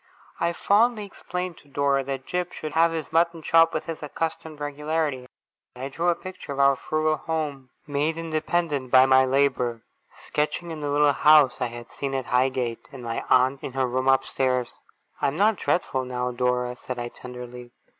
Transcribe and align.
I 0.39 0.51
fondly 0.51 1.05
explained 1.05 1.59
to 1.59 1.67
Dora 1.67 2.03
that 2.05 2.25
Jip 2.25 2.53
should 2.53 2.73
have 2.73 2.91
his 2.91 3.13
mutton 3.13 3.43
chop 3.43 3.71
with 3.71 3.85
his 3.85 4.01
accustomed 4.01 4.59
regularity. 4.59 5.27
I 5.75 5.89
drew 5.89 6.09
a 6.09 6.15
picture 6.15 6.51
of 6.51 6.59
our 6.59 6.75
frugal 6.75 7.17
home, 7.17 7.69
made 7.85 8.17
independent 8.17 8.89
by 8.89 9.05
my 9.05 9.25
labour 9.25 9.83
sketching 10.25 10.71
in 10.71 10.81
the 10.81 10.89
little 10.89 11.13
house 11.13 11.61
I 11.61 11.67
had 11.67 11.91
seen 11.91 12.15
at 12.15 12.25
Highgate, 12.25 12.87
and 12.91 13.03
my 13.03 13.23
aunt 13.29 13.61
in 13.61 13.73
her 13.73 13.85
room 13.85 14.07
upstairs. 14.07 14.79
'I 15.21 15.27
am 15.27 15.37
not 15.37 15.57
dreadful 15.57 16.03
now, 16.05 16.31
Dora?' 16.31 16.77
said 16.77 16.97
I, 16.97 17.09
tenderly. 17.09 17.69